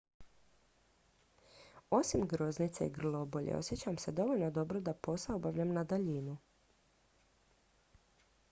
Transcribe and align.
osim 1.89 2.27
groznice 2.27 2.87
i 2.87 2.89
grlobolje 2.89 3.55
osjećam 3.57 3.97
se 3.97 4.11
dovoljno 4.11 4.51
dobro 4.51 4.79
da 4.81 4.93
posao 4.93 5.35
obavljam 5.35 5.73
na 5.73 5.83
daljinu 5.83 6.37